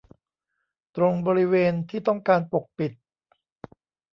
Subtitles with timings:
[0.95, 2.91] ตรงบริเวณที่ต้องการปกปิด